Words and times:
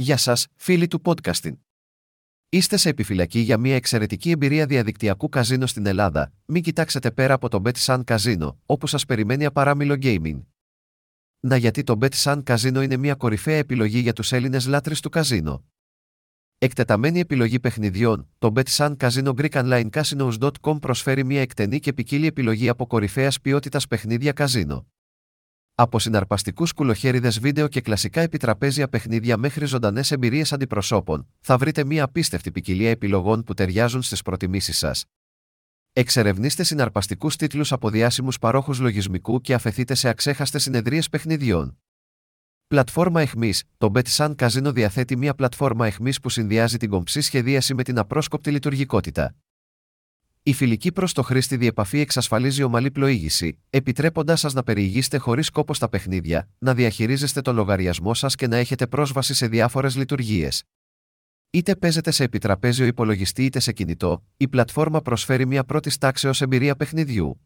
Γεια 0.00 0.16
σας, 0.16 0.46
φίλοι 0.56 0.86
του 0.88 1.00
podcasting. 1.04 1.56
Είστε 2.48 2.76
σε 2.76 2.88
επιφυλακή 2.88 3.38
για 3.38 3.58
μια 3.58 3.74
εξαιρετική 3.74 4.30
εμπειρία 4.30 4.66
διαδικτυακού 4.66 5.28
καζίνο 5.28 5.66
στην 5.66 5.86
Ελλάδα. 5.86 6.32
Μην 6.44 6.62
κοιτάξετε 6.62 7.10
πέρα 7.10 7.34
από 7.34 7.48
το 7.48 7.62
BetSun 7.64 8.04
Casino, 8.04 8.54
όπου 8.66 8.86
σας 8.86 9.04
περιμένει 9.04 9.44
απαράμιλο 9.44 9.96
gaming. 10.02 10.42
Να 11.40 11.56
γιατί 11.56 11.82
το 11.82 11.98
BetSun 12.00 12.42
Casino 12.42 12.82
είναι 12.82 12.96
μια 12.96 13.14
κορυφαία 13.14 13.56
επιλογή 13.56 13.98
για 13.98 14.12
τους 14.12 14.32
Έλληνες 14.32 14.66
λάτρε 14.66 14.94
του 15.02 15.08
καζίνο. 15.08 15.64
Εκτεταμένη 16.58 17.20
επιλογή 17.20 17.60
παιχνιδιών, 17.60 18.28
το 18.38 18.52
BetSun 18.54 18.96
Casino 18.96 19.34
Greek 19.34 19.50
Online 19.50 19.90
Casinos.com 19.90 20.80
προσφέρει 20.80 21.24
μια 21.24 21.40
εκτενή 21.40 21.78
και 21.78 21.92
ποικίλη 21.92 22.26
επιλογή 22.26 22.68
από 22.68 22.86
κορυφαίας 22.86 23.40
ποιότητας 23.40 23.86
παιχνίδια 23.86 24.32
καζίνο. 24.32 24.86
Από 25.80 25.98
συναρπαστικούς 25.98 26.72
κουλοχέριδες 26.72 27.40
βίντεο 27.40 27.68
και 27.68 27.80
κλασικά 27.80 28.20
επιτραπέζια 28.20 28.88
παιχνίδια 28.88 29.36
μέχρι 29.36 29.66
ζωντανές 29.66 30.10
εμπειρίες 30.10 30.52
αντιπροσώπων, 30.52 31.28
θα 31.40 31.58
βρείτε 31.58 31.84
μια 31.84 32.04
απίστευτη 32.04 32.52
ποικιλία 32.52 32.90
επιλογών 32.90 33.44
που 33.44 33.54
ταιριάζουν 33.54 34.02
στις 34.02 34.22
προτιμήσεις 34.22 34.78
σας. 34.78 35.04
Εξερευνήστε 35.92 36.62
συναρπαστικούς 36.62 37.36
τίτλους 37.36 37.72
από 37.72 37.90
διάσημους 37.90 38.38
παρόχους 38.38 38.78
λογισμικού 38.78 39.40
και 39.40 39.54
αφαιθείτε 39.54 39.94
σε 39.94 40.08
αξέχαστες 40.08 40.62
συνεδρίες 40.62 41.08
παιχνιδιών. 41.08 41.78
Πλατφόρμα 42.66 43.20
εχμής: 43.20 43.64
Το 43.76 43.92
BetSun 43.94 44.34
Casino 44.34 44.74
διαθέτει 44.74 45.16
μια 45.16 45.34
πλατφόρμα 45.34 45.86
εχμής 45.86 46.20
που 46.20 46.28
συνδυάζει 46.28 46.76
την 46.76 46.90
κομψή 46.90 47.20
σχεδίαση 47.20 47.74
με 47.74 47.82
την 47.82 47.98
απρόσκοπτη 47.98 48.50
λειτουργικότητα. 48.50 49.34
Η 50.48 50.52
φιλική 50.52 50.92
προς 50.92 51.12
το 51.12 51.22
χρήστη 51.22 51.56
διεπαφή 51.56 51.98
εξασφαλίζει 51.98 52.62
ομαλή 52.62 52.90
πλοήγηση, 52.90 53.58
επιτρέποντάς 53.70 54.40
σας 54.40 54.54
να 54.54 54.62
περιηγήσετε 54.62 55.18
χωρίς 55.18 55.50
κόπο 55.50 55.74
στα 55.74 55.88
παιχνίδια, 55.88 56.48
να 56.58 56.74
διαχειρίζεστε 56.74 57.40
τον 57.40 57.54
λογαριασμό 57.54 58.14
σας 58.14 58.34
και 58.34 58.46
να 58.46 58.56
έχετε 58.56 58.86
πρόσβαση 58.86 59.34
σε 59.34 59.46
διάφορες 59.46 59.96
λειτουργίες. 59.96 60.62
Είτε 61.50 61.76
παίζετε 61.76 62.10
σε 62.10 62.24
επιτραπέζιο 62.24 62.86
υπολογιστή 62.86 63.44
είτε 63.44 63.60
σε 63.60 63.72
κινητό, 63.72 64.24
η 64.36 64.48
πλατφόρμα 64.48 65.02
προσφέρει 65.02 65.46
μια 65.46 65.64
πρώτη 65.64 65.98
τάξεω 65.98 66.32
εμπειρία 66.40 66.76
παιχνιδιού. 66.76 67.40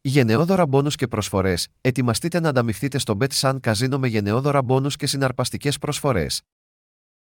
Γενναιόδωρα 0.00 0.66
μπόνους 0.66 0.96
και 0.96 1.06
προσφορές, 1.06 1.68
ετοιμαστείτε 1.80 2.40
να 2.40 2.48
ανταμυφθείτε 2.48 2.98
στο 2.98 3.16
Bet 3.20 3.30
Sun 3.40 3.60
Casino 3.60 3.96
με 3.98 4.08
γενναιόδωρα 4.08 4.62
μπόνους 4.62 4.96
και 4.96 5.06
συναρπαστικές 5.06 5.78
προσφορές. 5.78 6.42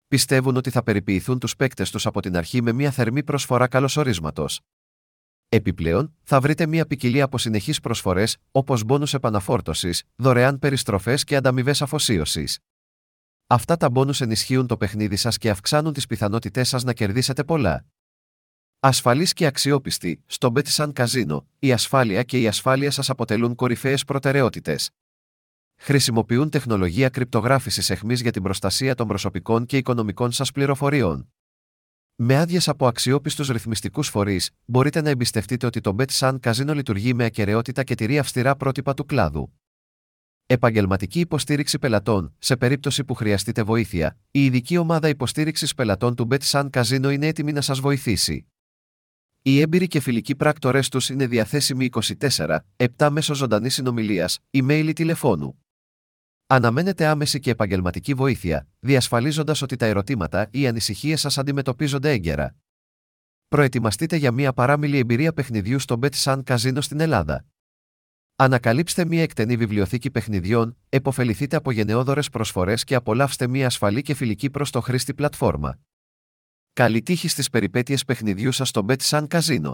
Πιστεύουν 0.08 0.56
ότι 0.56 0.70
θα 0.70 0.84
περιποιηθούν 0.84 1.40
τους 1.40 1.56
παίκτες 1.56 1.92
τους 1.92 2.06
από 2.06 2.22
την 2.22 2.38
αρχή 2.38 2.62
με 2.62 2.72
μια 2.72 2.92
θερμή 2.92 3.24
προσφορά 3.24 3.68
καλωσορίσματος. 3.68 4.62
Επιπλέον, 5.56 6.16
θα 6.24 6.40
βρείτε 6.40 6.66
μια 6.66 6.86
ποικιλία 6.86 7.24
από 7.24 7.38
συνεχείς 7.38 7.80
προσφορές, 7.80 8.38
όπως 8.52 8.84
μπόνους 8.84 9.14
επαναφόρτωσης, 9.14 10.04
δωρεάν 10.16 10.60
περιστροφές 10.60 11.24
και 11.24 11.36
ανταμοιβές 11.36 11.82
αφοσίωσης. 11.82 12.60
Αυτά 13.48 13.78
τα 13.78 13.90
μπόνους 13.90 14.22
ενισχύουν 14.22 14.68
το 14.68 14.78
παιχνίδι 14.78 15.16
σας 15.16 15.38
και 15.38 15.50
αυξάνουν 15.50 15.94
τις 15.94 16.08
πιθανότητές 16.08 16.68
σας 16.68 16.84
να 16.84 16.94
κερδίσετε 16.94 17.44
πολλά. 17.44 17.86
Ασφαλή 18.80 19.28
και 19.34 19.46
αξιόπιστη, 19.46 20.24
στο 20.26 20.54
Betsan 20.56 20.94
Casino, 20.94 21.38
η 21.60 21.72
ασφάλεια 21.72 22.24
και 22.24 22.40
η 22.42 22.48
ασφάλεια 22.48 22.92
σας 22.92 23.10
αποτελούν 23.10 23.56
κορυφαίες 23.56 24.04
προτεραιότητες. 24.04 24.90
Χρησιμοποιούν 25.76 26.50
τεχνολογία 26.50 27.10
κρυπτογράφησης 27.10 27.90
εχμής 27.90 28.22
για 28.22 28.32
την 28.32 28.44
προστασία 28.44 28.96
των 28.96 29.08
προσωπικών 29.08 29.66
και 29.66 29.78
οικονομικών 29.78 30.32
σας 30.32 30.52
πληροφοριών. 30.52 31.34
Με 32.16 32.38
άδειες 32.38 32.68
από 32.68 32.88
αξιόπιστους 32.88 33.48
ρυθμιστικούς 33.48 34.10
φορείς, 34.10 34.50
μπορείτε 34.66 35.02
να 35.02 35.10
εμπιστευτείτε 35.10 35.66
ότι 35.66 35.82
το 35.82 35.96
BetSun 36.00 36.40
Casino 36.40 36.74
λειτουργεί 36.76 37.14
με 37.14 37.26
ακαιρεότητα 37.26 37.84
και 37.84 37.96
τηρεί 37.96 38.20
αυστηρά 38.20 38.56
πρότυπα 38.56 38.94
του 38.94 39.06
κλάδου. 39.06 39.54
Επαγγελματική 40.46 41.20
υποστήριξη 41.20 41.80
πελατών, 41.80 42.36
σε 42.40 42.58
περίπτωση 42.58 43.04
που 43.04 43.14
χρειαστείτε 43.14 43.64
βοήθεια, 43.64 44.18
η 44.32 44.46
ειδική 44.46 44.78
ομάδα 44.78 45.08
υποστήριξης 45.08 45.74
πελατών 45.74 46.16
του 46.16 46.28
BetSun 46.32 46.70
Casino 46.70 47.12
είναι 47.12 47.28
έτοιμη 47.28 47.52
να 47.52 47.62
σας 47.62 47.80
βοηθήσει. 47.80 48.48
Οι 49.42 49.60
έμπειροι 49.60 49.88
και 49.88 50.00
φιλικοί 50.00 50.36
πράκτορές 50.36 50.90
τους 50.90 51.10
είναι 51.10 51.28
διαθέσιμοι 51.28 51.90
24, 52.20 52.60
7 52.98 53.10
μέσω 53.10 53.34
ζωντανής 53.34 53.74
συνομιλίας, 53.74 54.40
email 54.52 54.86
ή 54.88 54.94
τηλεφώνου. 54.94 55.63
Αναμένετε 56.54 57.06
άμεση 57.06 57.40
και 57.40 57.50
επαγγελματική 57.50 58.14
βοήθεια, 58.14 58.68
διασφαλίζοντας 58.80 59.62
ότι 59.62 59.76
τα 59.76 59.86
ερωτήματα 59.86 60.48
ή 60.52 60.68
ανησυχίες 60.68 61.20
σας 61.20 61.38
αντιμετωπίζονται 61.38 62.12
έγκαιρα. 62.12 62.56
Προετοιμαστείτε 63.48 64.16
για 64.16 64.32
μια 64.32 64.54
παράμιλη 64.54 64.98
εμπειρία 64.98 65.34
παιχνιδιού 65.34 65.80
στο 65.80 66.00
Bet 66.02 66.14
Sun 66.24 66.44
Casino 66.44 66.78
στην 66.80 67.00
Ελλάδα. 67.00 67.46
Ανακαλύψτε 68.36 69.06
μια 69.06 69.22
εκτενή 69.22 69.58
βιβλιοθήκη 69.58 70.12
παιχνιδιών, 70.12 70.78
εποφεληθείτε 70.90 71.56
από 71.56 71.72
γενναιόδορε 71.72 72.22
προσφορές 72.32 72.84
και 72.84 72.96
απολαύστε 72.96 73.48
μια 73.48 73.66
ασφαλή 73.66 74.02
και 74.02 74.14
φιλική 74.14 74.50
προ 74.50 74.66
το 74.70 74.82
χρήστη 74.82 75.14
πλατφόρμα. 75.14 75.80
Καλή 76.74 77.02
τύχη 77.02 77.28
στις 77.28 77.50
περιπέτειες 77.50 78.06
παιχνιδιού 78.06 78.52
σας 78.52 78.70
στο 78.70 78.86
Bet 78.88 79.00
Sun 79.00 79.28
Casino. 79.28 79.74